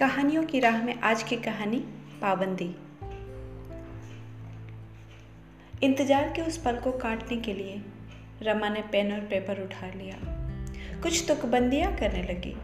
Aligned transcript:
कहानियों 0.00 0.42
की 0.44 0.58
राह 0.60 0.82
में 0.82 1.00
आज 1.00 1.22
की 1.22 1.36
कहानी 1.36 1.76
पाबंदी। 2.20 2.64
इंतज़ार 5.82 6.28
के 6.36 6.42
उस 6.42 6.56
पल 6.56 6.76
को 6.76 6.92
काटने 6.92 7.36
के 7.36 7.54
लिए 7.54 7.80
रमा 8.42 8.68
ने 8.68 8.82
पेन 8.82 9.12
और 9.12 9.20
पेपर 9.20 9.62
उठा 9.62 9.86
लिया। 9.86 10.18
कुछ 11.02 11.24
तुकबंदियाँ 11.28 11.96
करने 11.96 12.22
लगी। 12.22 12.54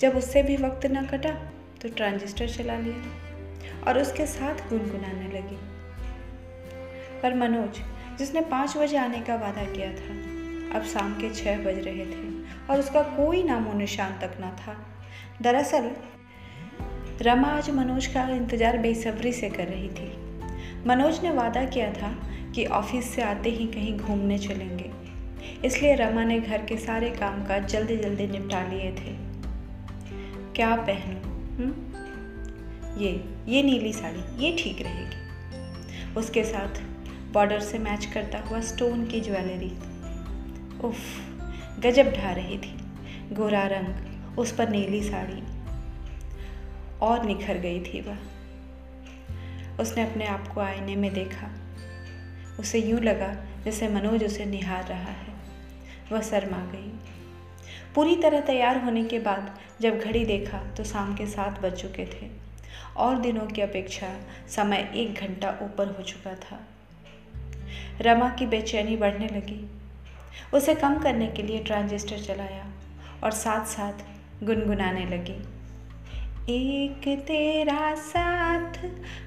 जब 0.00 0.16
उससे 0.16 0.42
भी 0.42 0.56
वक्त 0.56 0.86
न 0.86 1.06
कटा 1.06 1.32
तो 1.82 1.88
ट्रांजिस्टर 1.88 2.48
चला 2.48 2.78
लिया 2.78 3.84
और 3.86 3.98
उसके 3.98 4.26
साथ 4.26 4.68
गुनगुनाने 4.70 5.28
लगी। 5.28 5.58
पर 7.22 7.34
मनोज, 7.34 7.80
जिसने 8.18 8.40
पाँच 8.40 8.76
बजे 8.76 8.96
आने 8.96 9.20
का 9.20 9.36
वादा 9.36 9.72
किया 9.72 9.92
था, 9.92 10.78
अब 10.78 10.84
शाम 10.84 11.14
के 11.20 11.34
छः 11.34 11.64
बज 11.64 11.78
रहे 11.78 12.06
थे। 12.06 12.29
और 12.70 12.78
उसका 12.78 13.02
कोई 13.02 13.42
नामो 13.42 13.72
निशान 13.72 14.12
तक 14.12 14.36
न 14.40 14.56
था। 14.60 14.76
दरअसल, 15.42 15.90
रमा 17.22 17.48
आज 17.48 17.70
मनोज 17.70 18.06
का 18.06 18.28
इंतज़ार 18.28 18.78
बेसब्री 18.78 19.32
से 19.32 19.50
कर 19.50 19.66
रही 19.66 19.88
थी। 19.88 20.12
मनोज 20.86 21.22
ने 21.22 21.30
वादा 21.30 21.64
किया 21.64 21.92
था 21.92 22.14
कि 22.54 22.66
ऑफ़िस 22.66 23.14
से 23.14 23.22
आते 23.22 23.50
ही 23.50 23.66
कहीं 23.66 23.96
घूमने 23.98 24.38
चलेंगे। 24.38 24.90
इसलिए 25.64 25.94
रमा 25.94 26.24
ने 26.24 26.40
घर 26.40 26.64
के 26.64 26.76
सारे 26.76 27.10
काम 27.10 27.44
काज 27.44 27.66
जल्दी 27.66 27.96
जल्दी 27.96 28.26
निपटा 28.26 28.62
लिए 28.68 28.90
थे। 28.92 29.16
क्या 30.54 30.76
पहनूं 30.76 31.70
ये 32.98 33.24
ये 33.48 33.62
नीली 33.62 33.92
साड़ी, 33.92 34.44
ये 34.44 34.56
ठीक 34.58 34.82
रहेगी। 34.82 36.14
उसके 36.14 36.44
साथ 36.44 36.80
बॉर्डर 37.32 37.60
से 37.60 37.78
मैच 37.78 38.04
करता 38.04 38.38
हुआ 38.38 38.60
स्टोन 38.60 39.06
की 39.06 39.20
ज्वेलरी। 39.20 39.72
उफ। 40.84 41.29
गजब 41.80 42.12
ढा 42.12 42.30
रही 42.32 42.58
थी। 42.58 42.76
गोरा 43.34 43.66
रंग, 43.66 43.94
उस 44.38 44.52
पर 44.52 44.68
नीली 44.68 45.02
साड़ी। 45.02 45.60
और 46.98 47.24
निखर 47.24 47.58
गई 47.58 47.80
थी 47.80 48.00
वह। 48.00 48.16
उसने 49.80 50.10
अपने 50.10 50.26
आप 50.26 50.48
को 50.48 50.60
आईने 50.60 50.96
में 50.96 51.14
देखा। 51.14 51.50
उसे 52.60 52.78
यूँ 52.78 53.00
लगा 53.00 53.44
जैसे 53.64 53.88
मनोज 53.88 54.24
उसे 54.24 54.44
निहार 54.44 54.84
रहा 54.84 55.10
है। 55.10 55.34
वह 56.12 56.20
शर्मा 56.20 56.58
गई। 56.58 56.92
पूरी 57.94 58.16
तरह 58.16 58.40
तैयार 58.40 58.84
होने 58.84 59.04
के 59.04 59.18
बाद 59.18 59.58
जब 59.80 59.98
घड़ी 59.98 60.24
देखा 60.24 60.58
तो 60.58 60.84
शाम 60.84 61.14
के 61.14 61.26
सात 61.26 61.60
बज 61.60 61.72
चुके 61.72 62.04
थे 62.04 62.30
और 62.96 63.18
दिनों 63.18 63.46
की 63.46 63.60
अपेक्षा 63.60 64.16
समय 64.48 64.92
एक 64.94 65.14
घंटा 65.14 65.58
ऊपर 65.62 65.94
हो 65.98 66.02
चुका 66.02 66.34
था। 66.34 66.60
रमा 68.00 68.30
की 68.30 68.46
बेचैनी 68.46 68.96
बढ़ने 68.96 69.26
लगी। 69.26 69.79
उसे 70.54 70.74
कम 70.74 70.98
करने 70.98 71.26
के 71.26 71.42
लिए 71.42 71.58
ट्रांजिस्टर 71.58 72.18
चलाया 72.18 72.66
और 73.24 73.30
साथ 73.30 73.64
साथ 73.64 73.92
गुनगुनाने 74.44 75.04
लगी। 75.06 75.42
एक 76.48 77.18
तेरा 77.18 77.94
साथ 77.94 78.72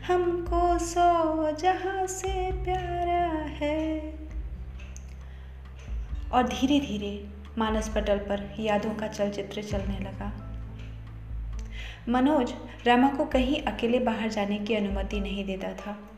हमको 0.05 0.79
सौ 0.79 1.51
जहाँ 1.51 2.07
से 2.07 2.63
प्यारा 2.63 3.43
है। 3.43 4.13
और 6.31 6.43
धीरे 6.43 6.79
धीरे 6.79 7.27
मानस 7.57 7.89
पटल 7.89 8.17
पर 8.17 8.55
यादों 8.59 8.91
का 8.91 9.07
चलचित्र 9.07 9.63
चलने 9.63 9.99
लगा। 9.99 10.49
मनोज 12.09 12.53
रमा 12.87 13.07
को 13.07 13.25
कहीं 13.25 13.61
अकेले 13.61 13.99
बाहर 13.99 14.29
जाने 14.29 14.59
की 14.59 14.75
अनुमति 14.75 15.19
नहीं 15.19 15.45
देता 15.45 15.73
था। 15.73 16.09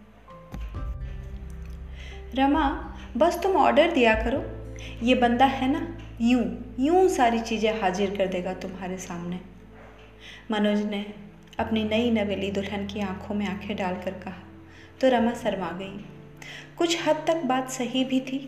रमा, 2.36 2.96
बस 3.18 3.40
तुम 3.44 3.56
ऑर्डर 3.56 3.92
दिया 3.92 4.14
करो। 4.14 4.65
ये 5.04 5.16
बंदा 5.16 5.46
है 5.46 5.72
ना, 5.72 5.88
यूँ 6.22 6.76
यूँ 6.80 7.08
सारी 7.10 7.40
चीज़ें 7.40 7.82
हाजिर 7.82 8.16
कर 8.18 8.28
देगा 8.28 8.54
तुम्हारे 8.54 8.98
सामने। 8.98 9.40
मनोज 10.52 10.86
ने 10.86 11.06
अपनी 11.60 11.84
नई 11.84 12.12
नवेली 12.12 12.52
दुल्हन 12.52 12.86
की 12.88 13.00
आँखों 13.00 13.36
में 13.36 13.46
आँखें 13.48 13.76
डालकर 13.76 14.12
कहा 14.12 14.44
तो 15.02 15.10
रमा 15.10 15.34
शर्मा 15.34 15.72
गई। 15.72 16.06
कुछ 16.78 17.08
हद 17.08 17.24
तक 17.28 17.44
बात 17.46 17.70
सही 17.70 18.04
भी 18.04 18.20
थी। 18.20 18.40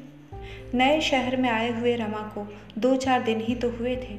नए 0.73 0.99
शहर 1.01 1.37
में 1.37 1.49
आए 1.49 1.71
हुए 1.71 1.95
रमा 1.95 2.21
को 2.35 2.47
दो 2.77 2.95
चार 2.95 3.23
दिन 3.23 3.41
ही 3.41 3.55
तो 3.55 3.69
हुए 3.69 3.95
थे। 3.95 4.15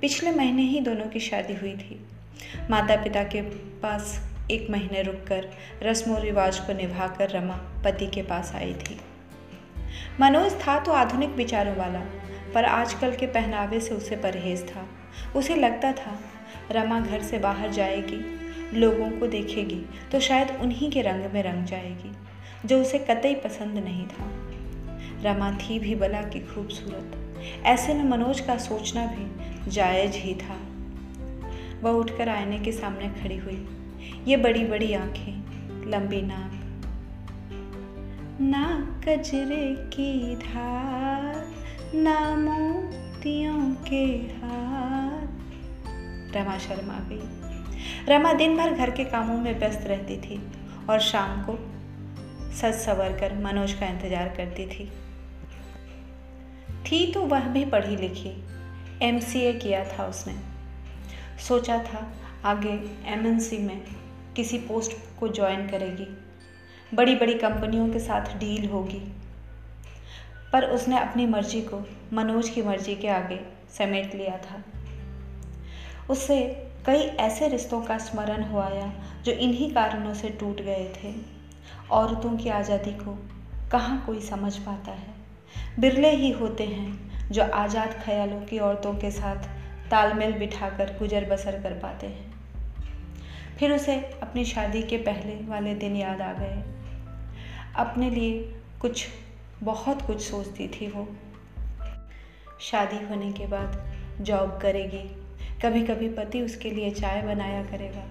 पिछले 0.00 0.30
महीने 0.30 0.62
ही 0.62 0.80
दोनों 0.80 1.06
की 1.06 1.20
शादी 1.20 1.54
हुई 1.54 1.72
थी। 1.72 2.00
माता 2.70 2.96
पिता 2.96 3.22
के 3.24 3.42
पास 3.80 4.18
एक 4.50 4.70
महीने 4.70 5.02
रुककर 5.02 5.48
रस्म 5.82 6.16
रिवाज 6.16 6.58
को 6.58 6.72
निभाकर 6.72 7.30
रमा 7.30 7.56
पति 7.84 8.06
के 8.06 8.22
पास 8.22 8.52
आई 8.54 8.74
थी। 8.74 9.00
मनोज 10.20 10.52
था 10.60 10.78
तो 10.78 10.92
आधुनिक 10.92 11.30
विचारों 11.30 11.76
वाला, 11.76 12.00
पर 12.54 12.64
आजकल 12.64 13.14
के 13.16 13.26
पहनावे 13.26 13.80
से 13.80 13.94
उसे 13.94 14.16
परहेज 14.16 14.66
था। 14.68 14.86
उसे 15.36 15.54
लगता 15.54 15.92
था, 15.92 16.18
रमा 16.72 17.00
घर 17.00 17.22
से 17.22 17.38
बाहर 17.38 17.70
जाएगी, 17.70 18.20
लोगों 18.78 19.10
को 19.10 19.26
देखेगी 19.26 19.80
तो 20.12 20.20
शायद 20.20 20.50
उन्हीं 20.60 20.90
के 20.90 21.02
रंग 21.02 21.32
में 21.34 21.42
रंग 21.42 21.64
जाएगी, 21.64 22.12
जो 22.64 22.80
उसे 22.80 22.98
कतई 23.00 23.34
पसंद 23.34 23.78
नहीं 23.78 24.06
था। 24.06 24.30
रमा 25.22 25.50
थी 25.52 25.78
भी 25.78 25.94
बला 25.94 26.22
की 26.22 26.40
खूबसूरत, 26.46 27.64
ऐसे 27.66 27.94
में 27.94 28.04
मनोज 28.04 28.40
का 28.40 28.56
सोचना 28.58 29.06
भी 29.06 29.70
जायज़ 29.70 30.16
ही 30.16 30.34
था। 30.34 30.56
वह 31.82 31.90
उठकर 31.90 32.28
आईने 32.28 32.58
के 32.58 32.72
सामने 32.72 33.08
खड़ी 33.12 33.36
हुई, 33.36 33.66
ये 34.26 34.36
बड़ी 34.36 34.64
बड़ी 34.64 34.92
आँखें, 34.94 35.90
लंबी 35.90 36.22
नाक 36.22 36.57
ना 38.40 38.66
कजरे 39.04 39.74
की 39.92 40.36
धार, 40.36 41.46
ना 41.94 42.36
मोतियों 42.36 43.74
के 43.84 44.04
हार। 44.36 45.26
रमा 46.36 46.58
शर्मा 46.58 46.98
गई 47.08 48.06
रमा 48.08 48.32
दिन 48.32 48.56
भर 48.56 48.74
घर 48.74 48.90
के 48.90 49.04
कामों 49.04 49.38
में 49.38 49.58
व्यस्त 49.58 49.86
रहती 49.86 50.16
थी 50.16 50.40
और 50.90 51.00
शाम 51.00 51.42
को 51.42 51.56
सज 52.56 52.74
सवर 52.74 53.18
कर 53.18 53.34
मनोज 53.34 53.72
का 53.72 53.86
इंतज़ार 53.86 54.28
करती 54.28 54.66
थी। 54.66 54.90
थी 56.82 57.12
तो 57.12 57.22
वह 57.22 57.48
भी 57.48 57.64
पढ़ी 57.64 57.96
लिखी 57.96 58.32
एम.सी.ए 59.02 59.52
किया 59.52 59.84
था 59.84 60.06
उसने। 60.06 60.34
सोचा 61.48 61.78
था 61.82 62.06
आगे 62.44 62.78
एमएनसी 63.06 63.58
में 63.58 63.80
किसी 64.36 64.58
पोस्ट 64.58 64.92
को 65.20 65.28
ज्वाइन 65.28 65.68
करेगी। 65.68 66.08
बड़ी 66.94 67.14
बड़ी 67.14 67.34
कंपनियों 67.34 67.88
के 67.88 67.98
साथ 67.98 68.38
डील 68.38 68.68
होगी। 68.68 69.12
पर 70.52 70.64
उसने 70.64 70.98
अपनी 70.98 71.26
मर्ज़ी 71.26 71.62
को, 71.62 71.86
मनोज 72.12 72.48
की 72.48 72.62
मर्ज़ी 72.62 72.94
के 72.94 73.08
आगे 73.08 73.40
समेट 73.78 74.14
लिया 74.14 74.36
था। 74.36 74.64
उससे 76.10 76.66
कई 76.86 76.98
ऐसे 76.98 77.48
रिश्तों 77.48 77.82
का 77.82 77.98
स्मरण 77.98 78.42
हो 78.42 78.58
आया, 78.58 78.92
जो 79.24 79.32
इन्हीं 79.32 79.74
कारणों 79.74 80.14
से 80.14 80.28
टूट 80.28 80.60
गए 80.60 80.92
थे। 80.96 81.14
औरतों 81.90 82.36
की 82.36 82.48
आज़ादी 82.48 82.90
को 82.90 83.18
कहाँ 83.72 84.04
कोई 84.06 84.20
समझ 84.20 84.56
पाता 84.56 84.92
है? 84.92 85.14
बिरले 85.78 86.10
ही 86.10 86.30
होते 86.30 86.64
हैं, 86.64 87.10
जो 87.30 87.42
आज़ाद 87.42 88.00
ख्यालों 88.04 88.40
की 88.40 88.58
औरतों 88.58 88.94
के 88.94 89.10
साथ 89.10 89.36
तालमेल 89.90 90.32
बिठाकर 90.32 90.96
गुजर 90.98 91.24
बसर 91.24 91.62
कर 91.62 91.72
पाते 91.72 92.06
हैं। 92.06 92.34
फिर 93.58 93.72
उसे 93.72 93.96
अपनी 93.96 94.44
शादी 94.44 94.82
के 94.82 94.96
पहले 94.96 95.46
वाले 95.46 95.74
दिन 95.74 95.96
याद 95.96 96.20
आ 96.20 96.32
गए। 96.32 96.77
अपने 97.78 98.10
लिए 98.10 98.60
कुछ, 98.80 99.06
बहुत 99.62 100.02
कुछ 100.02 100.20
सोचती 100.20 100.68
थी 100.68 100.86
वो। 100.86 101.08
शादी 102.60 103.04
होने 103.06 103.32
के 103.32 103.46
बाद 103.46 103.98
जॉब 104.20 104.58
करेगी। 104.62 105.02
कभी 105.62 105.82
कभी 105.86 106.08
पति 106.08 106.42
उसके 106.42 106.70
लिए 106.70 106.90
चाय 106.90 107.22
बनाया 107.22 107.64
करेगा। 107.64 108.06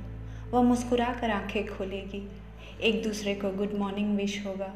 वह 0.52 0.62
मुस्कुरा 0.62 1.14
कर 1.22 1.30
आँखें 1.30 1.68
खोलेगी। 1.68 2.32
एक 2.82 3.04
दूसरे 3.04 3.36
को 3.36 3.50
गुड 3.50 3.74
मॉर्निंग 3.74 4.18
विश 4.18 4.46
होगा। 4.46 4.74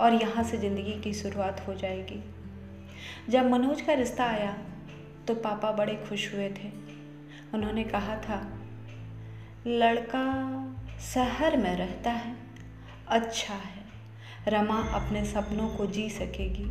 और 0.00 0.12
यहाँ 0.12 0.44
से 0.44 0.58
ज़िंदगी 0.58 1.00
की 1.00 1.14
शुरुआत 1.14 1.64
हो 1.68 1.74
जाएगी। 1.74 2.24
जब 3.28 3.50
मनोज 3.50 3.80
का 3.80 3.92
रिश्ता 3.92 4.24
आया 4.24 4.56
तो 5.28 5.34
पापा 5.34 5.72
बड़े 5.72 5.94
खुश 6.08 6.34
हुए 6.34 6.48
थे। 6.48 6.70
उन्होंने 7.54 7.84
कहा 7.84 8.16
था, 8.16 8.58
लड़का 9.66 10.24
शहर 11.14 11.56
में 11.56 11.76
रहता 11.76 12.10
है। 12.10 12.43
अच्छा 13.08 13.54
है। 13.54 13.82
रमा 14.48 14.80
अपने 14.94 15.24
सपनों 15.24 15.68
को 15.68 15.86
जी 15.86 16.08
सकेगी। 16.10 16.64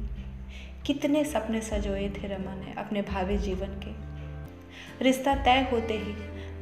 कितने 0.85 1.23
सपने 1.25 1.61
सजोए 1.61 2.09
थे 2.09 2.27
रमा 2.27 2.55
ने 2.55 2.73
अपने 2.77 3.01
भावी 3.01 3.37
जीवन 3.37 3.67
के। 3.67 5.03
रिश्ता 5.03 5.35
तय 5.35 5.67
होते 5.71 5.93
ही 5.93 6.13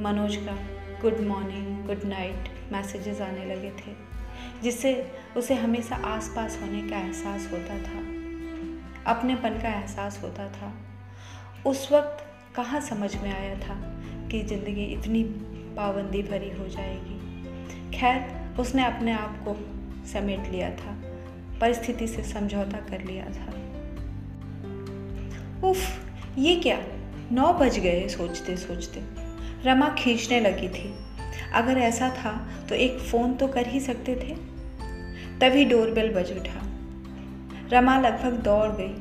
मनोज 0.03 0.35
का 0.35 0.55
good 1.01 1.19
morning 1.19 1.85
good 1.87 2.03
night 2.03 2.49
messages 2.71 3.21
आने 3.21 3.45
लगे 3.45 3.69
थे, 3.69 3.93
जिससे 4.63 5.11
उसे 5.37 5.55
हमेशा 5.55 5.95
आसपास 5.95 6.59
होने 6.61 6.81
का 6.89 6.97
एहसास 6.97 7.49
होता 7.51 7.77
था। 7.77 7.99
अपनेपन 9.11 9.59
का 9.61 9.69
एहसास 9.69 10.19
होता 10.23 10.47
था। 10.49 10.73
उस 11.65 11.91
वक्त 11.91 12.25
कहाँ 12.55 12.81
समझ 12.81 13.15
में 13.15 13.31
आया 13.33 13.55
था 13.59 13.75
कि 14.31 14.43
ज़िंदगी 14.43 14.85
इतनी 14.85 15.23
पाबंदी 15.77 16.23
भरी 16.23 16.51
हो 16.51 16.67
जाएगी। 16.67 17.97
खैर 17.97 18.40
उसने 18.59 18.85
अपने 18.85 19.11
आप 19.11 19.37
को 19.47 19.55
समेट 20.07 20.51
लिया 20.51 20.69
था, 20.69 20.95
परिस्थिति 21.61 22.07
से 22.07 22.23
समझौता 22.23 22.77
कर 22.89 23.03
लिया 23.03 23.25
था। 23.25 23.49
उफ, 25.69 25.77
ये 26.37 26.55
क्या? 26.55 26.77
नौ 27.31 27.53
बज 27.53 27.79
गए 27.79 28.07
सोचते 28.07 28.55
सोचते। 28.57 29.01
रमा 29.65 29.89
खींचने 29.89 30.39
लगी 30.39 30.67
थी। 30.69 30.93
अगर 31.53 31.77
ऐसा 31.77 32.09
था 32.09 32.31
तो 32.69 32.75
एक 32.75 32.99
फ़ोन 32.99 33.33
तो 33.33 33.47
कर 33.47 33.67
ही 33.67 33.79
सकते 33.79 34.15
थे। 34.15 34.35
तभी 35.39 35.65
डोरबेल 35.65 36.13
बज 36.13 36.31
उठा। 36.31 36.61
रमा 37.71 37.97
लगभग 37.99 38.41
दौड़ 38.43 38.69
गई। 38.71 38.93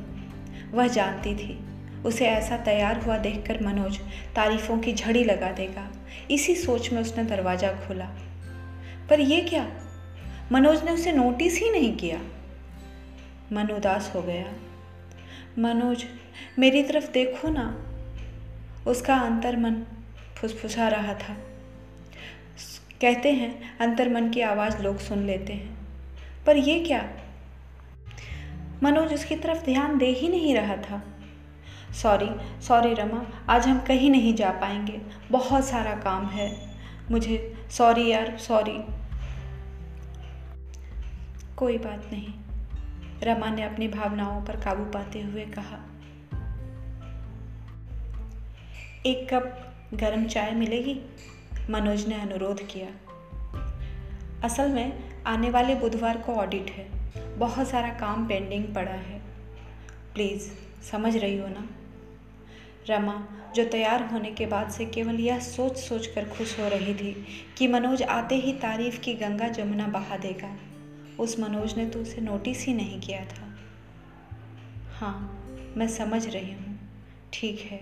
वह 0.71 0.87
जानती 0.87 1.35
थी, 1.35 1.59
उसे 2.05 2.25
ऐसा 2.25 2.57
तैयार 2.57 3.01
हुआ 3.01 3.17
देखकर 3.17 3.63
मनोज 3.63 3.97
तारीफों 4.35 4.77
की 4.77 4.93
झड़ी 4.93 5.23
लगा 5.23 5.51
देगा। 5.51 5.87
इसी 6.31 6.55
सोच 6.55 6.91
में 6.93 7.01
उसने 7.01 7.23
दरवाज़ा 7.23 7.71
खोला। 7.79 8.09
पर 9.11 9.19
यह 9.19 9.47
क्या? 9.49 9.71
मनोज 10.51 10.83
ने 10.83 10.91
उसे 10.91 11.11
नोटिस 11.11 11.59
ही 11.59 11.71
नहीं 11.71 11.97
किया। 11.97 12.17
मन 13.53 13.67
उदास 13.67 14.11
हो 14.15 14.21
गया। 14.21 14.53
मनोज, 15.59 16.05
मेरी 16.59 16.83
तरफ़ 16.83 17.11
देखो 17.11 17.49
ना। 17.49 17.85
उसका 18.87 19.15
अंतर 19.15 19.57
मन 19.57 19.83
फुसफुसा 20.35 20.87
रहा 20.87 21.13
था। 21.13 21.33
कहते 23.01 23.31
हैं 23.31 23.77
अंतर 23.77 24.09
मन 24.09 24.29
की 24.29 24.41
आवाज़ 24.41 24.81
लोग 24.81 24.99
सुन 24.99 25.19
लेते 25.19 25.53
हैं। 25.53 25.77
पर 26.45 26.57
यह 26.57 26.85
क्या? 26.87 27.09
मनोज 28.83 29.13
उसकी 29.13 29.35
तरफ़ 29.35 29.65
ध्यान 29.65 29.97
दे 29.97 30.07
ही 30.07 30.27
नहीं 30.27 30.55
रहा 30.55 30.77
था। 30.77 31.03
सॉरी 31.93 32.61
सॉरी 32.61 32.93
रमा, 32.93 33.27
आज 33.49 33.67
हम 33.67 33.79
कहीं 33.79 34.11
नहीं 34.11 34.35
जा 34.35 34.49
पाएँगे। 34.49 35.01
बहुत 35.31 35.65
सारा 35.65 35.91
काम 35.91 36.25
है। 36.27 36.75
मुझे, 37.11 37.65
सॉरी 37.71 38.07
यार, 38.07 38.37
सॉरी। 38.37 39.00
कोई 41.61 41.77
बात 41.77 42.09
नहीं। 42.13 42.33
रमा 43.23 43.49
ने 43.49 43.63
अपनी 43.63 43.87
भावनाओं 43.87 44.45
पर 44.45 44.55
काबू 44.55 44.83
पाते 44.83 45.21
हुए 45.21 45.45
कहा। 45.45 45.79
एक 49.05 49.33
कप 49.33 49.73
गरम 49.93 50.25
चाय 50.25 50.51
मिलेगी? 50.51 51.01
मनोज 51.69 52.07
ने 52.07 52.15
अनुरोध 52.15 52.67
किया। 52.67 52.87
असल 54.43 54.69
में, 54.69 55.23
आने 55.23 55.49
वाले 55.49 55.75
बुधवार 55.75 56.17
को 56.17 56.33
ऑडिट 56.33 56.69
है। 56.69 56.89
बहुत 57.37 57.67
सारा 57.67 57.89
काम 57.89 58.27
पेंडिंग 58.27 58.75
पड़ा 58.75 58.91
है। 58.91 59.19
प्लीज़ 60.13 60.51
समझ 60.83 61.17
रही 61.17 61.37
हो 61.37 61.47
ना? 61.47 61.69
रमा, 62.89 63.27
जो 63.55 63.65
तैयार 63.65 64.05
होने 64.05 64.31
के 64.31 64.45
बाद 64.45 64.69
से 64.69 64.85
केवल 64.85 65.15
यह 65.15 65.39
सोच 65.39 65.77
सोच 65.77 66.07
कर 66.07 66.25
खुश 66.25 66.59
हो 66.59 66.67
रही 66.67 66.93
थी 66.93 67.25
कि 67.57 67.67
मनोज 67.67 68.03
आते 68.03 68.35
ही 68.35 68.53
तारीफ़ 68.53 68.99
की 68.99 69.13
गंगा 69.13 69.47
जमुना 69.47 69.87
बहा 69.87 70.17
देगा। 70.17 70.70
उस 71.21 71.39
मनोज 71.39 71.77
ने 71.77 71.85
तो 71.85 71.99
उसे 71.99 72.21
नोटिस 72.21 72.65
ही 72.65 72.73
नहीं 72.73 72.99
किया 73.01 73.25
था। 73.25 73.55
हाँ 74.99 75.47
मैं 75.77 75.87
समझ 75.87 76.27
रही 76.27 76.51
हूँ। 76.51 76.79
ठीक 77.33 77.59
है, 77.59 77.79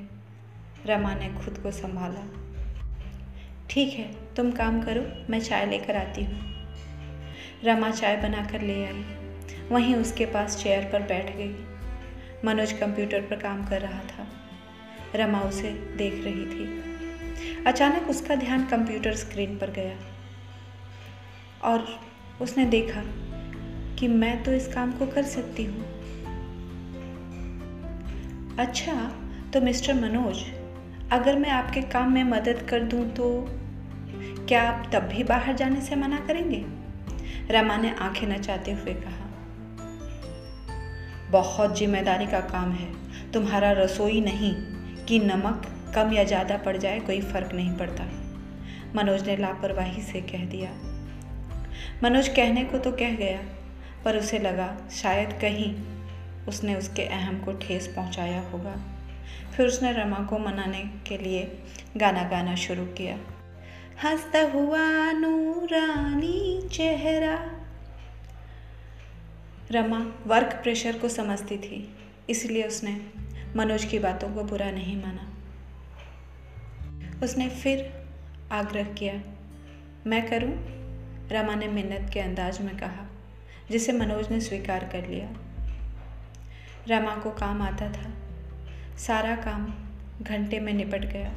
रमा 0.86 1.13
ने 1.13 1.30
खुद 1.33 1.57
को 1.57 1.71
संभाला। 1.71 2.27
ठीक 3.69 3.94
है, 3.94 4.33
तुम 4.36 4.51
काम 4.51 4.81
करो, 4.81 5.31
मैं 5.31 5.39
चाय 5.41 5.65
लेकर 5.65 5.95
आती 5.95 6.24
हूँ। 6.24 6.39
रमा 7.63 7.91
चाय 7.91 8.18
बनाकर 8.18 8.62
ले 8.62 8.86
आई। 8.86 9.03
वहीं 9.71 9.95
उसके 9.95 10.25
पास 10.25 10.63
चेयर 10.63 10.83
पर 10.83 11.01
बैठ 11.01 11.36
गई। 11.36 11.56
मनोज 12.45 12.71
कंप्यूटर 12.71 13.21
पर 13.21 13.36
काम 13.36 13.65
कर 13.65 13.81
रहा 13.81 14.00
था। 14.00 14.27
रमा 15.15 15.41
उसे 15.41 15.71
देख 15.71 16.13
रही 16.13 16.45
थी। 16.45 17.63
अचानक 17.63 18.09
उसका 18.09 18.36
ध्यान 18.36 18.65
कंप्यूटर 18.65 19.15
स्क्रीन 19.15 19.57
पर 19.57 19.71
गया। 19.71 19.97
और 21.63 21.88
उसने 22.41 22.65
देखा 22.65 23.01
कि 24.00 24.07
मैं 24.07 24.42
तो 24.44 24.51
इस 24.51 24.68
काम 24.68 24.92
को 24.92 25.06
कर 25.06 25.24
सकती 25.25 25.63
हूँ। 25.66 25.86
अच्छा 28.60 28.94
तो 29.54 29.62
मिस्टर 29.62 29.94
मनोज, 29.94 30.44
अगर 31.12 31.38
मैं 31.40 31.50
आपके 31.50 31.81
काम 31.84 32.12
में 32.13 32.24
मदद 32.24 32.66
कर 32.69 32.84
दूँ 32.84 33.06
तो 33.12 33.30
क्या 34.48 34.62
आप 34.63 34.90
तब 34.94 35.04
भी 35.06 35.24
बाहर 35.24 35.56
जाने 35.56 35.81
से 35.81 35.96
मना 35.96 36.19
करेंगे? 36.28 36.63
रमा 37.51 37.78
ने 37.78 37.94
आँखें 38.00 38.28
नचाते 38.28 38.72
हुए 38.72 38.94
कहा, 38.96 39.25
बहुत 41.31 41.78
ज़िम्मेदारी 41.78 42.25
का 42.25 42.40
काम 42.48 42.72
है। 42.72 42.88
तुम्हारा 43.31 43.72
रसोई 43.74 44.22
नहीं 44.22 44.54
कि 45.06 45.19
नमक 45.19 45.66
कम 45.96 46.13
या 46.13 46.24
ज़्यादा 46.24 46.57
पड़ 46.57 46.75
जाए, 46.78 47.00
कोई 47.00 47.22
फ़र्क 47.22 47.54
नहीं 47.54 47.78
पड़ता। 47.78 48.06
मनोज 48.96 49.28
ने 49.28 49.36
लापरवाही 49.38 50.01
से 50.01 50.22
कह 50.24 50.46
दिया। 50.46 50.72
मनोज 52.04 52.28
कहने 52.28 52.63
को 52.63 52.78
तो 52.78 52.92
कह 52.92 53.16
गया 53.16 53.40
पर 54.06 54.18
उसे 54.18 54.40
लगा, 54.40 54.75
शायद 54.92 55.34
कहीं 55.42 55.74
उसने 56.46 56.75
उसके 56.75 57.04
अहम 57.04 57.40
को 57.40 57.54
ठेस 57.54 57.88
पहुँचाया 57.88 58.42
होगा। 58.42 58.75
फिर 59.57 59.68
उसने 59.68 59.92
रमा 59.94 60.19
को 60.25 60.38
मनाने 60.38 60.84
के 61.07 61.18
लिए 61.18 61.44
गाना 61.98 62.24
गाना 62.24 62.56
शुरू 62.56 62.86
किया। 62.86 63.18
हंसता 64.04 64.42
हुआ 64.51 65.12
नूरानी 65.12 66.68
चेहरा। 66.69 67.36
रमा 69.72 70.00
वर्क 70.28 70.60
प्रेशर 70.63 70.98
को 70.98 71.10
समझती 71.10 71.57
थी, 71.57 71.98
इसलिए 72.30 72.63
उसने 72.63 73.00
मनोज 73.56 73.86
की 73.86 74.00
बातों 74.00 74.30
को 74.30 74.44
बुरा 74.44 74.72
नहीं 74.72 74.96
माना। 75.01 75.28
उसने 77.24 77.50
फिर 77.50 77.92
आग्रह 78.51 78.84
किया, 78.94 79.13
मैं 80.07 80.25
करूँ? 80.30 80.54
रमा 81.30 81.56
ने 81.56 81.68
मिन्नत 81.68 82.10
के 82.13 82.19
अंदाज 82.19 82.62
में 82.62 82.75
कहा। 82.78 83.08
जिसे 83.71 83.92
मनोज 83.92 84.31
ने 84.31 84.42
स्वीकार 84.42 84.83
कर 84.86 85.07
लिया। 85.07 85.30
रमा 86.88 87.16
को 87.16 87.31
काम 87.31 87.62
आता 87.62 87.89
था। 87.89 88.13
सारा 88.98 89.36
काम 89.36 89.74
घंटे 90.21 90.60
में 90.60 90.74
निपट 90.74 91.06
गया, 91.06 91.33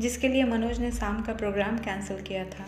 जिसके 0.00 0.28
लिए 0.28 0.44
मनोज 0.44 0.78
ने 0.78 0.90
शाम 0.92 1.22
का 1.22 1.32
प्रोग्राम 1.32 1.78
कैंसिल 1.78 2.20
किया 2.20 2.44
था। 2.44 2.66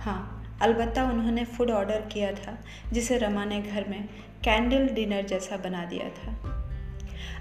हाँ 0.00 0.36
अलबत्ता 0.62 1.04
उन्होंने 1.04 1.44
फ़ूड 1.44 1.70
ऑर्डर 1.70 2.00
किया 2.00 2.32
था, 2.32 2.58
जिसे 2.92 3.18
रमा 3.18 3.44
ने 3.44 3.62
घर 3.62 3.88
में 3.88 4.08
कैंडल 4.44 4.88
डिनर 4.88 5.22
जैसा 5.22 5.56
बना 5.56 5.84
दिया 5.84 6.08
था। 6.08 6.36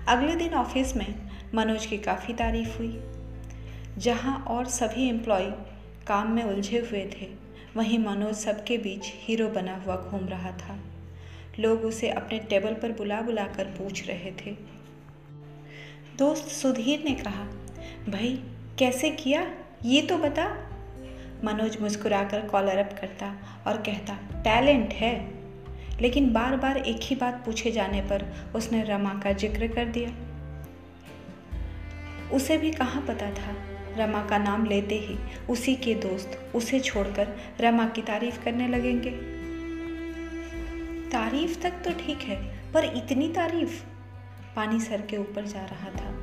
अगले 0.08 0.36
दिन 0.36 0.54
ऑफ़िस 0.54 0.96
में 0.96 1.16
मनोज 1.56 1.86
की 1.86 1.98
काफ़ी 1.98 2.34
तारीफ़ 2.34 2.78
हुई, 2.78 3.00
जहाँ 3.98 4.38
और 4.40 4.66
सभी 4.66 5.10
एम्प्लॉय 5.10 5.52
काम 6.08 6.32
में 6.32 6.44
उलझे 6.44 6.80
हुए 6.80 7.06
थे। 7.06 7.39
वहीं 7.78 8.00
मनोज 8.00 8.36
सबके 8.36 8.78
बीच 8.78 9.02
हीरो 9.06 9.48
बना 9.48 9.76
हुआ 9.76 9.96
घूम 9.96 10.28
रहा 10.28 10.52
था। 10.52 10.80
लोग 11.60 11.82
उसे 11.82 12.10
अपने 12.10 12.40
टेबल 12.40 12.74
पर 12.74 12.92
बुला 12.92 13.22
बुला 13.22 13.44
कर 13.44 13.66
पूछ 13.66 14.08
रहे 14.08 14.32
थे। 14.32 14.52
दोस्त 16.18 16.48
सुधीर 16.48 17.04
ने 17.04 17.16
कहा, 17.16 17.44
भाई, 18.10 18.44
कैसे 18.80 19.10
किया? 19.10 19.52
ये 19.86 20.02
तो 20.02 20.18
बता। 20.18 20.48
मनोज 21.44 21.78
मुस्कुराकर 21.82 22.42
कॉलर 22.42 22.78
अप 22.78 22.94
करता 23.02 23.36
और 23.68 23.78
कहता, 23.78 24.14
टैलेंट 24.34 24.94
है। 24.94 25.40
लेकिन 26.02 26.34
बार 26.34 26.56
बार 26.56 26.78
एक 26.78 27.00
ही 27.04 27.16
बात 27.16 27.46
पूछे 27.46 27.72
जाने 27.72 28.02
पर 28.02 28.52
उसने 28.56 28.84
रमा 28.84 29.14
का 29.14 29.32
ज़िक्र 29.34 29.68
कर 29.68 29.86
दिया। 29.86 30.10
उसे 32.30 32.58
भी 32.58 32.72
कहाँ 32.72 33.02
पता 33.02 33.32
था? 33.32 33.79
रमा 33.98 34.26
का 34.26 34.38
नाम 34.38 34.66
लेते 34.66 34.96
ही 34.96 35.18
उसी 35.50 35.76
के 35.76 35.96
दोस्त 35.96 36.52
उसे 36.56 36.80
छोड़कर 36.80 37.38
रमा 37.60 37.86
की 37.86 38.02
तारीफ़ 38.02 38.44
करने 38.44 38.68
लगेंगे। 38.68 39.12
तारीफ़ 41.10 41.60
तक 41.60 41.72
तो 41.72 41.92
ठीक 41.92 42.18
है, 42.18 42.72
पर 42.74 42.84
इतनी 42.84 43.28
तारीफ़? 43.28 43.84
पानी 44.56 44.80
सर 44.80 45.02
के 45.02 45.18
ऊपर 45.18 45.46
जा 45.46 45.60
रहा 45.60 45.90
था। 45.90 46.16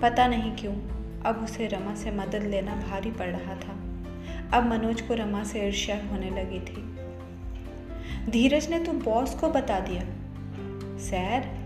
पता 0.00 0.26
नहीं 0.26 0.56
क्यों, 0.56 0.74
अब 1.22 1.44
उसे 1.44 1.66
रमा 1.66 1.94
से 1.94 2.10
मदद 2.10 2.42
लेना 2.42 2.74
भारी 2.74 3.10
पड़ 3.10 3.28
रहा 3.28 3.54
था। 3.54 3.78
अब 4.58 4.66
मनोज 4.66 5.00
को 5.00 5.14
रमा 5.14 5.44
से 5.44 5.66
ईर्ष्या 5.66 5.96
होने 6.06 6.30
लगी 6.30 6.60
थी। 6.60 6.92
धीरज 8.30 8.70
ने 8.70 8.78
तो 8.78 8.92
बॉस 8.92 9.34
को 9.34 9.48
बता 9.48 9.80
दिया। 9.80 10.02
सर, 10.98 11.62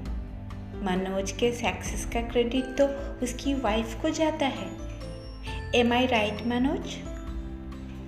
मनोज 0.83 1.33
के 1.33 1.53
सक्सेस 1.53 2.05
का 2.05 2.21
क्रेडिट 2.21 2.65
तो 2.65 2.87
उसकी 3.25 3.55
वाइफ 3.55 4.03
को 4.03 4.11
जाता 4.11 4.47
है। 4.47 4.86
Am 5.77 5.93
I 5.93 6.07
right 6.07 6.43
Manoj? 6.47 6.95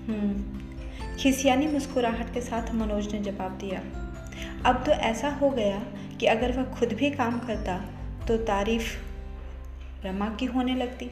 हम्म। 0.06 1.16
खिसियानी 1.16 1.66
मुस्कुराहट 1.66 2.32
के 2.34 2.40
साथ 2.40 2.74
मनोज 2.74 3.12
ने 3.12 3.18
जवाब 3.22 3.58
दिया, 3.58 3.80
अब 4.66 4.82
तो 4.86 4.92
ऐसा 4.92 5.28
हो 5.30 5.50
गया 5.50 5.82
कि 6.20 6.26
अगर 6.26 6.52
वह 6.52 6.64
खुद 6.70 6.92
भी 6.92 7.10
काम 7.10 7.38
करता 7.38 7.76
तो 8.26 8.36
तारीफ़ 8.44 8.96
रमा 10.04 10.28
की 10.30 10.46
होने 10.46 10.74
लगती। 10.74 11.10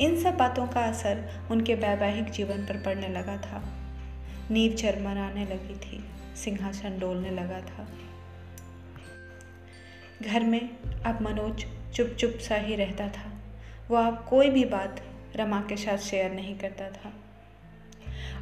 इन 0.00 0.20
सब 0.22 0.36
बातों 0.36 0.66
का 0.66 0.80
असर 0.80 1.24
उनके 1.50 1.74
वैवाहिक 1.74 2.30
जीवन 2.30 2.66
पर 2.66 2.82
पड़ने 2.82 3.08
लगा 3.08 3.36
था। 3.36 3.62
नींव 4.50 4.74
चरमराने 4.74 5.44
लगी 5.44 5.76
थी, 5.76 6.04
सिंहासन 6.36 6.98
डोलने 6.98 7.30
लगा 7.30 7.60
था। 7.62 7.88
घर 10.22 10.44
में 10.44 10.68
अब 11.06 11.22
मनोज 11.22 11.66
चुप 11.94 12.16
चुप 12.20 12.38
सा 12.40 12.54
ही 12.56 12.76
रहता 12.76 13.08
था। 13.08 13.32
वह 13.90 14.06
अब 14.06 14.24
कोई 14.28 14.50
भी 14.50 14.64
बात 14.64 15.00
रमा 15.36 15.60
के 15.60 15.76
साथ 15.76 15.98
शेयर 15.98 16.32
नहीं 16.32 16.58
करता 16.58 16.90
था। 16.90 17.12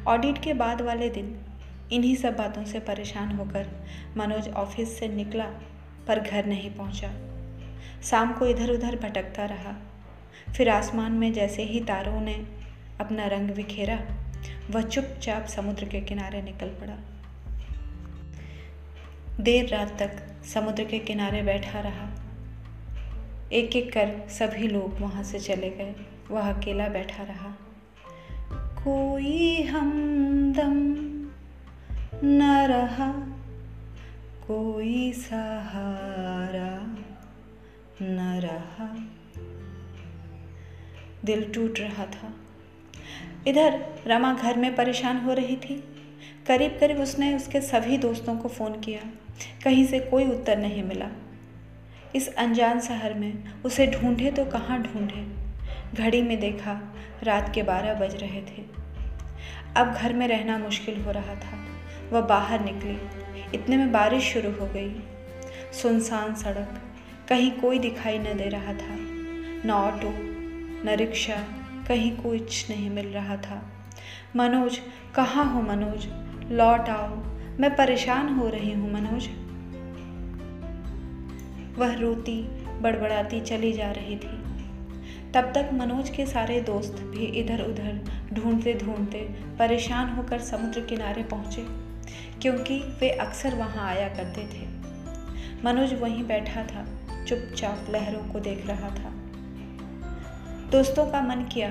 ऑडिट 0.07 0.37
के 0.43 0.53
बाद 0.53 0.81
वाले 0.81 1.09
दिन, 1.09 1.41
इन्हीं 1.91 2.15
सब 2.15 2.35
बातों 2.35 2.65
से 2.65 2.79
परेशान 2.79 3.31
होकर 3.31 3.69
मनोज 4.17 4.49
ऑफ़िस 4.49 4.99
से 4.99 5.07
निकला, 5.07 5.45
पर 6.07 6.19
घर 6.19 6.45
नहीं 6.45 6.71
पहुँचा। 6.71 7.13
शाम 8.03 8.33
को 8.33 8.45
इधर 8.45 8.69
उधर 8.69 8.95
भटकता 8.95 9.45
रहा। 9.45 9.75
फिर 10.53 10.69
आसमान 10.69 11.11
में 11.11 11.33
जैसे 11.33 11.63
ही 11.63 11.79
तारों 11.79 12.21
ने 12.21 12.45
अपना 12.99 13.25
रंग 13.25 13.49
बिखेरा, 13.49 13.99
वह 14.69 14.81
चुपचाप 14.81 15.45
समुद्र 15.45 15.85
के 15.85 16.01
किनारे 16.01 16.41
निकल 16.41 16.67
पड़ा। 16.67 16.97
देर 19.39 19.69
रात 19.69 19.99
तक 19.99 20.43
समुद्र 20.45 20.83
के 20.83 20.99
किनारे 20.99 21.41
बैठा 21.41 21.79
रहा। 21.79 22.09
एक 23.51 23.75
एक 23.75 23.93
कर 23.93 24.29
सभी 24.29 24.67
लोग 24.67 24.99
वहाँ 24.99 25.23
से 25.23 25.39
चले 25.39 25.69
गए। 25.69 25.95
वह 26.31 26.53
अकेला 26.53 26.87
बैठा 26.87 27.23
रहा। 27.23 27.57
कोई 28.83 29.63
हमदम 29.63 30.95
न 32.27 32.65
रहा, 32.67 33.11
कोई 34.47 35.13
सहारा 35.13 36.97
न 38.01 38.39
रहा। 38.39 38.95
दिल 41.25 41.53
टूट 41.53 41.79
रहा 41.79 42.05
था। 42.05 42.33
इधर 43.47 43.85
रमा 44.07 44.33
घर 44.33 44.57
में 44.57 44.75
परेशान 44.75 45.17
हो 45.17 45.33
रही 45.33 45.55
थी। 45.55 45.83
करीब 46.47 46.77
करीब 46.79 46.99
उसने 46.99 47.35
उसके 47.35 47.61
सभी 47.61 47.97
दोस्तों 47.97 48.37
को 48.37 48.49
फ़ोन 48.49 48.79
किया। 48.79 49.01
कहीं 49.63 49.85
से 49.85 49.99
कोई 49.99 50.25
उत्तर 50.25 50.57
नहीं 50.57 50.83
मिला। 50.83 51.09
इस 52.15 52.35
अनजान 52.35 52.79
शहर 52.79 53.13
में 53.13 53.61
उसे 53.65 53.87
ढूंढे 53.87 54.31
तो 54.31 54.45
कहाँ 54.45 54.83
ढूंढे? 54.83 55.44
घड़ी 55.97 56.21
में 56.21 56.39
देखा 56.39 56.93
रात 57.23 57.51
के 57.55 57.63
बारह 57.63 57.93
बज 57.93 58.15
रहे 58.15 58.41
थे। 58.41 58.63
अब 59.77 59.93
घर 59.93 60.13
में 60.13 60.27
रहना 60.27 60.57
मुश्किल 60.57 61.01
हो 61.01 61.11
रहा 61.11 61.35
था। 61.35 61.65
वह 62.11 62.21
बाहर 62.21 62.65
निकली। 62.65 63.01
इतने 63.57 63.77
में 63.77 63.91
बारिश 63.91 64.23
शुरू 64.23 64.51
हो 64.51 64.65
गई। 64.65 65.03
सुनसान 65.73 66.35
सड़क। 66.35 66.81
कहीं 67.29 67.51
कोई 67.51 67.79
दिखाई 67.79 68.19
न 68.19 68.23
दे 68.23 68.49
रहा 68.49 68.73
था। 68.73 68.95
न 69.65 69.71
ऑटो, 69.71 70.11
न 70.89 70.95
रिक्शा, 70.97 71.43
कहीं 71.87 72.17
कुछ 72.17 72.69
नहीं 72.69 72.89
मिल 72.89 73.07
रहा 73.07 73.37
था। 73.37 73.71
मनोज, 74.35 74.81
कहाँ 75.15 75.53
हो 75.53 75.61
मनोज? 75.61 76.07
लौट 76.51 76.89
आओ। 76.89 77.15
मैं 77.59 77.75
परेशान 77.75 78.35
हो 78.35 78.49
रही 78.49 78.71
हूँ 78.71 78.93
मनोज। 78.93 79.27
वह 81.79 81.93
रोती, 81.93 82.43
बड़बड़ाती 82.81 83.41
चली 83.41 83.73
जा 83.73 83.91
रही 83.91 84.17
थी। 84.17 84.44
तब 85.35 85.51
तक 85.55 85.69
मनोज 85.73 86.09
के 86.09 86.25
सारे 86.25 86.59
दोस्त 86.61 86.99
भी 87.05 87.25
इधर 87.39 87.61
उधर 87.61 87.99
ढूंढते 88.33 88.73
ढूंढते 88.75 89.19
परेशान 89.59 90.09
होकर 90.09 90.39
समुद्र 90.41 90.81
किनारे 90.81 91.23
पहुँचे, 91.23 91.65
क्योंकि 92.41 92.77
वे 92.99 93.09
अक्सर 93.09 93.55
वहाँ 93.55 93.87
आया 93.87 94.07
करते 94.09 94.45
थे। 94.45 94.67
मनोज 95.63 95.93
वहीं 95.93 96.23
बैठा 96.23 96.63
था, 96.63 96.85
चुपचाप 97.25 97.89
लहरों 97.89 98.23
को 98.23 98.39
देख 98.39 98.65
रहा 98.67 98.89
था। 98.91 99.11
दोस्तों 100.71 101.05
का 101.11 101.21
मन 101.21 101.43
किया 101.53 101.69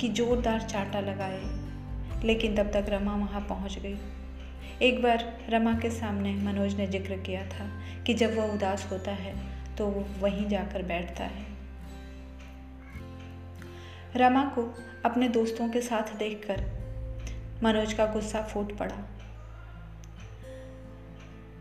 कि 0.00 0.08
जोरदार 0.10 0.60
चाटा 0.60 1.00
लगाए, 1.00 1.40
लेकिन 2.24 2.56
तब 2.56 2.70
तक 2.72 2.90
रमा 2.90 3.16
वहाँ 3.16 3.46
पहुँच 3.48 3.78
गई। 3.78 3.96
एक 4.82 5.02
बार 5.02 5.24
रमा 5.50 5.78
के 5.78 5.90
सामने 5.92 6.34
मनोज 6.44 6.74
ने 6.74 6.86
ज़िक्र 6.86 7.16
किया 7.16 7.48
था 7.48 7.70
कि 8.06 8.14
जब 8.14 8.36
वह 8.36 8.54
उदास 8.54 8.88
होता 8.92 9.12
है 9.14 9.34
तो 9.78 9.86
वो 9.86 10.06
वहीं 10.20 10.48
जाकर 10.48 10.82
बैठता 10.84 11.24
है। 11.24 11.55
रमा 14.16 14.44
को 14.44 14.62
अपने 15.04 15.28
दोस्तों 15.28 15.68
के 15.68 15.80
साथ 15.80 16.16
देखकर 16.16 16.64
मनोज 17.62 17.92
का 17.92 18.06
गुस्सा 18.06 18.42
फूट 18.42 18.76
पड़ा। 18.76 18.96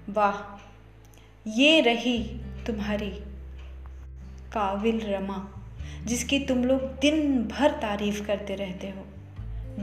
वाह, 0.10 0.38
ये 1.48 1.82
रही 1.82 2.18
तुम्हारी 2.68 3.10
काविल 4.54 5.00
रमा, 5.02 5.38
जिसकी 6.06 6.40
तुम 6.40 6.64
लोग 6.64 6.82
दिन 6.82 7.44
भर 7.44 7.72
तारीफ़ 7.72 8.26
करते 8.28 8.56
रहते 8.56 8.90
हो, 8.90 9.06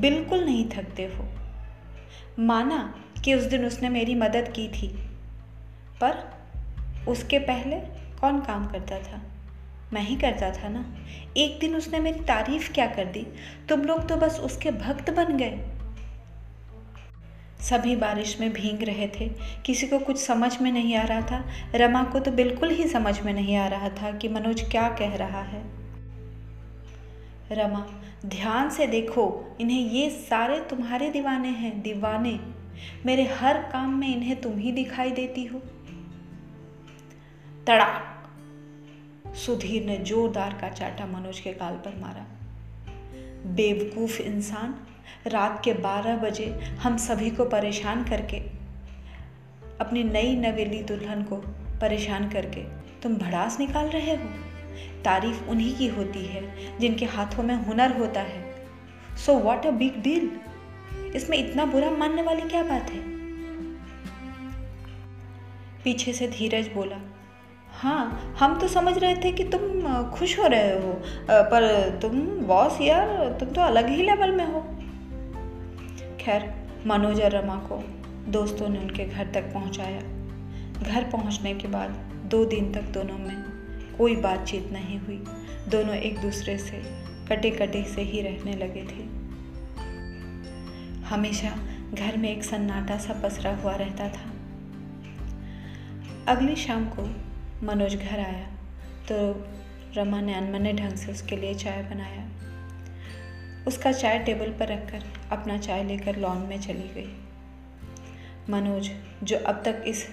बिल्कुल 0.00 0.44
नहीं 0.44 0.68
थकते 0.70 1.04
हो। 1.04 1.28
माना 2.38 2.94
कि 3.24 3.34
उस 3.34 3.44
दिन 3.44 3.64
उसने 3.64 3.88
मेरी 3.88 4.14
मदद 4.14 4.52
की 4.56 4.68
थी, 4.68 4.88
पर 6.00 6.22
उसके 7.08 7.38
पहले 7.38 7.76
कौन 8.20 8.40
काम 8.40 8.66
करता 8.66 8.98
था? 8.98 9.22
मैं 9.92 10.02
ही 10.02 10.16
करता 10.16 10.50
था 10.50 10.68
ना। 10.68 10.94
एक 11.37 11.58
दिन 11.58 11.76
उसने 11.76 11.99
मेरी 11.99 12.20
तारीफ़ 12.20 12.72
क्या 12.72 12.87
कर 12.87 13.04
दी? 13.04 13.26
तुम 13.68 13.80
लोग 13.80 14.08
तो 14.08 14.16
बस 14.16 14.40
उसके 14.40 14.70
भक्त 14.70 15.11
बन 15.11 15.37
गए। 15.37 15.68
सभी 17.61 17.96
बारिश 17.96 18.40
में 18.40 18.52
भींग 18.52 18.82
रहे 18.82 19.08
थे। 19.08 19.28
किसी 19.66 19.87
को 19.87 19.99
कुछ 19.99 20.18
समझ 20.18 20.61
में 20.61 20.72
नहीं 20.72 20.96
आ 20.96 21.02
रहा 21.02 21.20
था। 21.20 21.44
रमा 21.75 22.04
को 22.04 22.20
तो 22.20 22.30
बिल्कुल 22.30 22.70
ही 22.70 22.88
समझ 22.88 23.20
में 23.20 23.32
नहीं 23.32 23.56
आ 23.56 23.66
रहा 23.66 23.88
था 23.88 24.12
कि 24.12 24.28
मनोज 24.28 24.70
क्या 24.70 24.88
कह 24.88 25.16
रहा 25.16 25.42
है। 25.42 25.62
रमा, 27.52 27.87
ध्यान 28.26 28.70
से 28.70 28.87
देखो, 28.87 29.56
इन्हें 29.61 29.90
ये 29.90 30.11
सारे 30.11 30.61
तुम्हारे 30.61 31.11
दीवाने 31.11 31.49
हैं, 31.49 31.82
दीवाने। 31.82 32.40
मेरे 33.06 33.25
हर 33.25 33.58
काम 33.58 33.90
में 33.90 34.16
इन्हें 34.16 34.40
तुम 34.40 34.58
ही 34.58 34.72
दिखाई 34.72 35.11
देती 35.11 35.44
हो। 35.44 35.58
तड़ाक 37.66 38.21
सुधीर 39.36 39.84
ने 39.84 39.96
जोरदार 39.98 40.58
का 40.60 40.68
चाटा 40.68 41.06
मनोज 41.06 41.40
के 41.40 41.52
गाल 41.52 41.74
पर 41.74 41.96
मारा। 42.00 42.26
बेवकूफ़ 43.46 44.20
इंसान, 44.20 44.74
रात 45.26 45.60
के 45.64 45.72
बारह 45.74 46.16
बजे 46.16 46.46
हम 46.80 46.96
सभी 46.96 47.30
को 47.30 47.44
परेशान 47.44 48.04
करके, 48.04 48.38
अपनी 49.80 50.04
नई 50.04 50.36
नवेली 50.36 50.82
दुल्हन 50.82 51.22
को 51.22 51.36
परेशान 51.80 52.28
करके 52.30 52.62
तुम 53.02 53.14
भड़ास 53.14 53.58
निकाल 53.60 53.88
रहे 53.88 54.16
हो। 54.16 54.28
तारीफ़ 55.04 55.44
उन्हीं 55.44 55.76
की 55.76 55.88
होती 55.88 56.24
है 56.26 56.78
जिनके 56.78 57.04
हाथों 57.04 57.42
में 57.42 57.54
हुनर 57.54 57.96
होता 57.98 58.20
है। 58.20 58.66
So 59.16 59.34
what 59.34 59.66
a 59.66 59.70
big 59.70 60.02
deal 60.02 60.30
इसमें 61.16 61.38
इतना 61.38 61.64
बुरा 61.64 61.90
मानने 61.90 62.22
वाली 62.22 62.42
क्या 62.42 62.62
बात 62.62 62.90
है? 62.90 63.00
पीछे 65.84 66.12
से 66.12 66.28
धीरज 66.28 66.68
बोला 66.68 67.00
हाँ 67.82 68.34
हम 68.38 68.58
तो 68.60 68.66
समझ 68.68 68.96
रहे 68.98 69.14
थे 69.14 69.30
कि 69.32 69.44
तुम 69.44 70.10
खुश 70.10 70.38
हो 70.38 70.46
रहे 70.46 70.72
हो 70.72 70.92
पर 71.30 71.98
तुम 72.02 72.20
बॉस 72.46 72.80
यार, 72.80 73.08
तुम 73.40 73.48
तो 73.48 73.60
अलग 73.60 73.88
ही 73.88 74.02
लेवल 74.02 74.30
में 74.30 74.44
हो। 74.46 74.60
खैर, 76.20 76.42
मनोज 76.86 77.20
और 77.20 77.30
रमा 77.30 77.56
को 77.68 77.82
दोस्तों 78.30 78.68
ने 78.68 78.78
उनके 78.78 79.04
घर 79.04 79.32
तक 79.34 79.52
पहुँचाया। 79.54 80.00
घर 80.82 81.08
पहुँचने 81.10 81.54
के 81.54 81.68
बाद 81.68 81.90
दो 82.30 82.44
दिन 82.44 82.72
तक 82.72 82.82
दोनों 82.94 83.18
में 83.18 83.96
कोई 83.98 84.16
बातचीत 84.16 84.70
नहीं 84.72 84.98
हुई। 85.00 85.18
दोनों 85.68 85.94
एक 85.94 86.20
दूसरे 86.20 86.56
से 86.58 86.82
कटे 87.28 87.50
कटे 87.50 87.82
से 87.84 88.02
ही 88.02 88.20
रहने 88.20 88.52
लगे 88.56 88.82
थे। 88.84 89.02
हमेशा 91.04 91.52
घर 91.94 92.16
में 92.16 92.30
एक 92.30 92.44
सन्नाटा 92.44 92.98
सा 92.98 93.20
पसरा 93.22 93.56
हुआ 93.56 93.74
रहता 93.74 94.08
था। 94.08 94.30
अगली 96.28 96.56
शाम 96.56 96.84
को 96.88 97.08
मनोज 97.62 97.95
घर 97.95 98.19
आया 98.21 98.47
तो 99.09 99.16
रमा 99.97 100.21
ने 100.21 100.35
अनमने 100.35 100.73
ढंग 100.73 100.97
से 100.97 101.12
उसके 101.12 101.37
लिए 101.37 101.54
चाय 101.54 101.83
बनाया। 101.83 102.23
उसका 103.66 103.92
चाय 103.92 104.19
टेबल 104.19 104.50
पर 104.50 104.69
रखकर 104.69 105.04
अपना 105.33 105.59
चाय 105.59 105.85
लेकर 105.85 106.16
लॉन 106.16 106.38
में 106.38 106.61
चली 106.61 106.88
गई। 106.88 107.12
मनोज, 108.50 108.90
जो 109.23 109.38
अब 109.38 109.62
तक 109.64 109.85
इस 109.87 110.07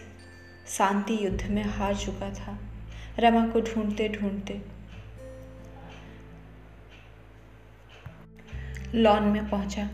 शांति 0.67 1.25
युद्ध 1.25 1.47
में 1.47 1.63
हार 1.63 1.95
चुका 1.95 2.29
था, 2.29 2.57
रमा 3.19 3.47
को 3.47 3.61
ढूंढते 3.61 4.09
ढूंढते 4.09 4.61
लॉन 8.95 9.23
में 9.23 9.49
पहुँचा। 9.49 9.89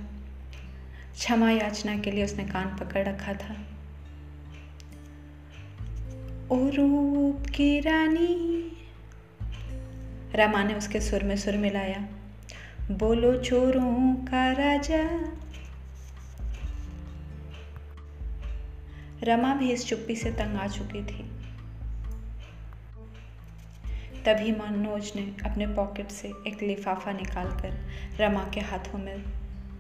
क्षमा 1.13 1.51
याचना 1.51 1.97
के 1.97 2.11
लिए 2.11 2.23
उसने 2.25 2.43
कान 2.43 2.75
पकड़ 2.77 3.07
रखा 3.07 3.33
था। 3.33 3.55
ओ 6.51 6.57
रूप 6.69 7.45
की 7.47 7.79
रानी। 7.79 8.33
रमा 10.35 10.63
ने 10.63 10.73
उसके 10.73 10.99
सुर 11.01 11.23
में 11.23 11.35
सुर 11.37 11.55
मिलाया, 11.57 11.99
बोलो 12.91 13.33
चोरों 13.39 14.13
का 14.25 14.51
राजा। 14.51 15.01
रमा 19.23 19.53
भी 19.55 19.71
इस 19.71 19.85
चुप्पी 19.87 20.15
से 20.15 20.31
तंग 20.31 20.57
आ 20.57 20.67
चुकी 20.67 21.03
थी। 21.03 21.23
तभी 24.25 24.51
मनोज 24.51 25.11
ने 25.15 25.23
अपने 25.45 25.67
पॉकेट 25.67 26.11
से 26.11 26.33
एक 26.47 26.63
लिफाफा 26.63 27.11
निकालकर 27.11 27.77
रमा 28.19 28.43
के 28.53 28.59
हाथों 28.61 28.99
में 28.99 29.23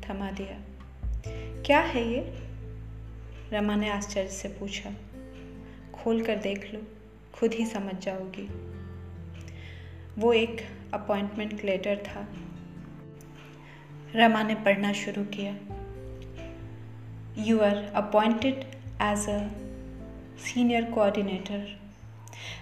थमा 0.01 0.31
दिया, 0.31 0.61
क्या 1.61 1.79
है 1.79 2.07
ये? 2.09 2.21
रमा 3.53 3.75
ने 3.75 3.89
आश्चर्य 3.89 4.27
से 4.27 4.47
पूछा 4.49 4.89
खोल 6.05 6.21
कर 6.21 6.35
देख 6.35 6.73
लो, 6.73 6.81
खुद 7.33 7.53
ही 7.53 7.65
समझ 7.65 7.95
जाओगी। 7.95 8.49
वो 10.21 10.33
एक 10.33 10.61
अपॉइंटमेंट 10.93 11.65
लेटर 11.65 11.97
था। 11.97 12.27
रमा 14.15 14.43
ने 14.43 14.55
पढ़ना 14.55 14.93
शुरू 14.93 15.23
किया। 15.23 15.57
You 17.37 17.59
are 17.59 17.75
appointed 17.95 18.55
as 19.01 19.29
a 19.29 19.47
senior 20.39 20.83
coordinator 20.83 21.79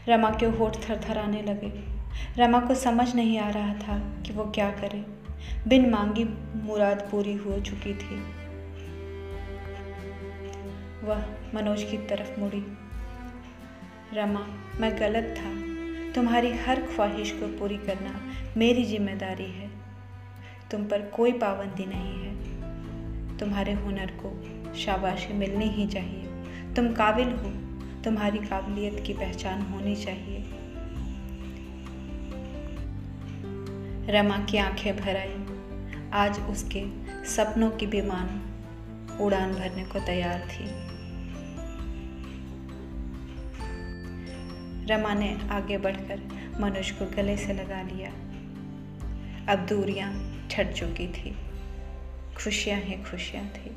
Rama 0.07 0.29
के 0.29 0.45
होठ 0.45 0.75
थरथराने 0.75 1.41
लगे। 1.41 1.71
रमा 2.37 2.59
को 2.59 2.75
समझ 2.75 3.15
नहीं 3.15 3.39
आ 3.39 3.49
रहा 3.49 3.73
था 3.73 4.21
कि 4.21 4.33
वो 4.33 4.45
क्या 4.45 4.71
करे। 4.71 5.05
बिन 5.67 5.89
मांगी 5.89 6.23
मुराद 6.63 7.07
पूरी 7.11 7.33
हो 7.33 7.59
चुकी 7.59 7.93
थी। 7.93 8.15
वह 11.05 11.25
मनोज 11.55 11.83
की 11.83 11.97
तरफ़ 11.97 12.39
मुड़ी। 12.39 12.77
रमा, 14.13 14.47
मैं 14.79 14.99
गलत 14.99 15.35
था। 15.37 15.73
तुम्हारी 16.13 16.51
हर 16.51 16.81
ख्वाहिश 16.81 17.31
को 17.31 17.59
पूरी 17.59 17.77
करना 17.77 18.21
मेरी 18.57 18.83
ज़िम्मेदारी 18.85 19.51
है। 19.51 19.69
तुम 20.71 20.85
पर 20.85 21.01
कोई 21.01 21.31
पाबंदी 21.31 21.85
नहीं 21.85 22.13
है। 22.13 22.33
तुम्हारे 23.37 23.73
हुनर 23.73 24.11
को 24.25 24.31
शाबाशी 24.75 25.33
मिलनी 25.33 25.65
ही 25.65 25.87
चाहिए। 25.87 26.23
तुम 26.73 26.93
काबिल 26.93 27.27
हो। 27.27 27.51
तुम्हारी 28.03 28.37
काबिलियत 28.37 29.03
की 29.07 29.13
पहचान 29.13 29.61
होनी 29.61 29.95
चाहिए। 29.95 30.45
रमा 34.09 34.37
की 34.37 34.57
आँखें 34.57 34.97
भर 34.97 35.17
आई। 35.17 35.35
आज 36.13 36.39
उसके 36.39 36.85
सपनों 37.25 37.69
की 37.69 37.85
विमान 37.85 38.41
उड़ान 39.21 39.53
भरने 39.53 39.83
को 39.83 39.99
तैयार 39.99 40.39
थी। 40.39 40.92
रमा 44.87 45.13
ने 45.13 45.37
आगे 45.51 45.77
बढ़कर 45.77 46.19
मनोज 46.59 46.91
को 46.91 47.05
गले 47.05 47.37
से 47.37 47.53
लगा 47.53 47.81
लिया। 47.81 48.11
अब 49.53 49.65
दूरियाँ 49.69 50.39
छट 50.51 50.73
चुकी 50.73 51.07
थी। 51.07 51.37
खुशियाँ 52.43 52.79
ही 52.79 53.03
खुशियाँ 53.03 53.45
थी। 53.45 53.71